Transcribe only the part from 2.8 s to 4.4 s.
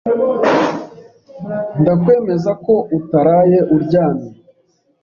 utaraye uryamye.